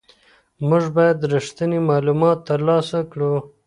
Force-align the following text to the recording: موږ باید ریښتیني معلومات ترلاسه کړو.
موږ 0.67 0.83
باید 0.97 1.27
ریښتیني 1.31 1.79
معلومات 1.89 2.37
ترلاسه 2.49 2.99
کړو. 3.11 3.33